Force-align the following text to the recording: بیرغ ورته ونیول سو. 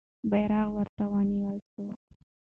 بیرغ 0.31 0.67
ورته 0.77 1.03
ونیول 1.11 1.57
سو. 1.69 1.83